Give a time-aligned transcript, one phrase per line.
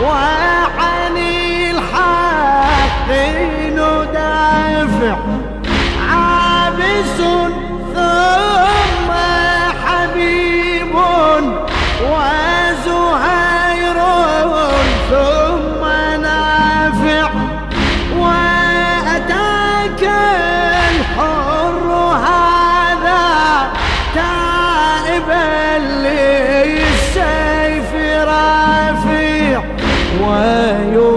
[0.00, 0.39] Wow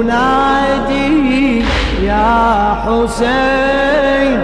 [0.00, 1.10] وينادي
[2.02, 2.28] يا
[2.84, 4.40] حسين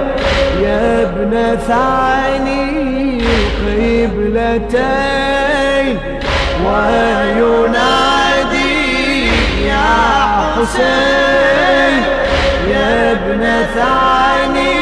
[0.63, 1.33] يا ابن
[1.69, 2.67] ثاني
[4.07, 5.07] قبلتين.
[6.67, 8.07] وينادي
[9.67, 9.91] يا
[10.55, 12.03] حسين
[12.71, 13.43] يا ابن
[13.75, 14.77] ثاني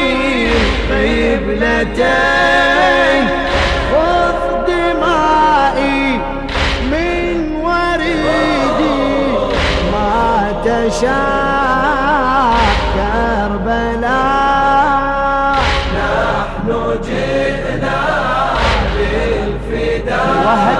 [0.91, 2.34] قبلتين.
[17.03, 17.99] جئنا
[18.97, 20.74] للفداء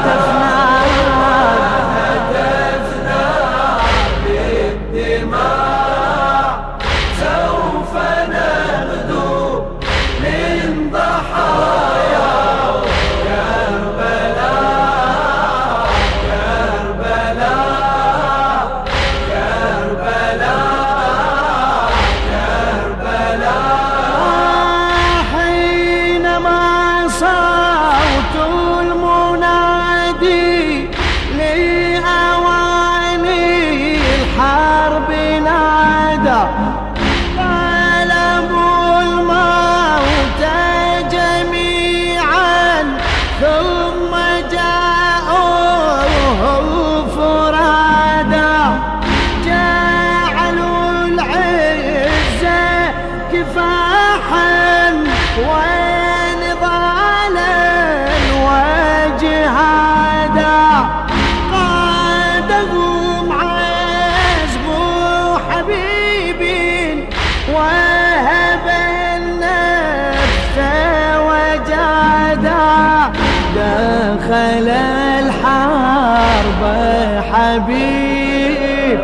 [77.45, 78.99] الحبيب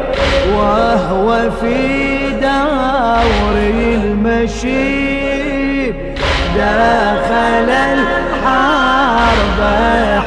[0.55, 1.29] وهو
[1.61, 1.77] في
[2.41, 3.55] دور
[4.53, 5.95] المشيب.
[6.55, 9.59] دخل الحرب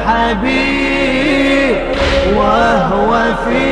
[0.05, 1.75] حبيب
[2.37, 3.11] وهو
[3.45, 3.63] في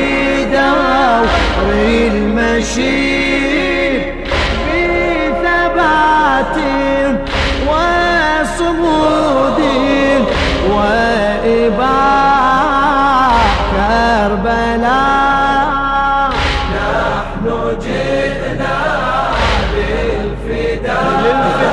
[0.52, 1.26] دور
[1.72, 3.13] المشيب.
[21.24, 21.63] 네.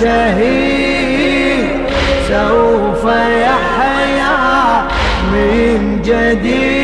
[0.00, 1.68] شهيد
[2.28, 4.36] سوف يحيا
[5.32, 6.75] من جديد.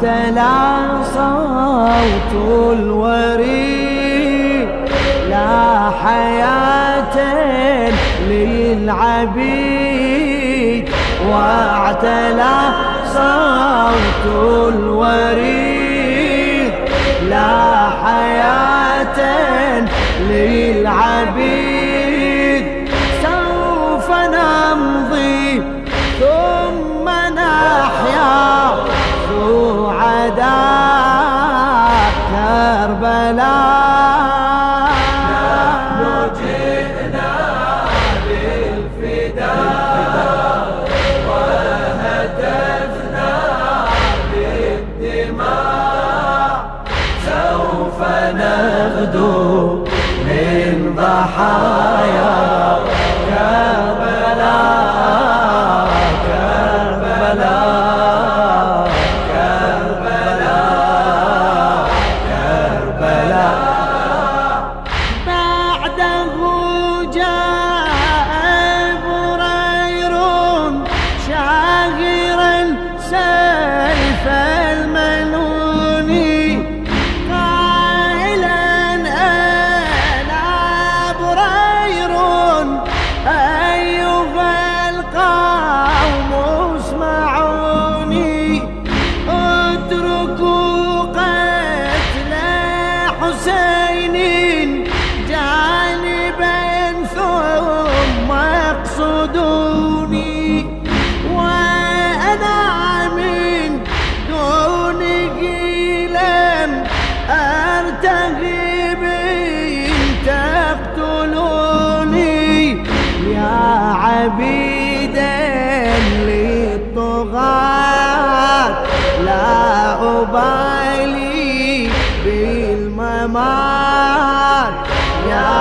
[0.00, 2.32] تلا صوت
[2.72, 4.68] الوريد
[5.30, 7.16] لا حياة
[8.28, 9.58] للعبيد.
[11.30, 12.56] واعتلى
[13.12, 14.24] صوت
[14.72, 15.77] الوريد.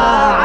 [0.09, 0.36] 아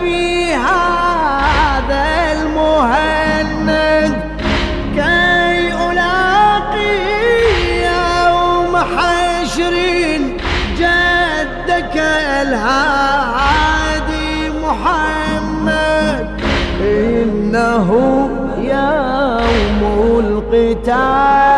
[0.00, 4.12] في هذا المهند
[4.94, 6.98] كي ألاقي
[7.84, 9.74] يوم حشر
[10.78, 11.96] جدك
[12.42, 14.30] الهادي
[14.64, 16.26] محمد.
[16.80, 17.88] إنه
[18.58, 19.80] يوم
[20.20, 21.53] القتال.